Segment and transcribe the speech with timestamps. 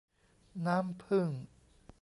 [0.65, 1.29] น้ำผึ้ง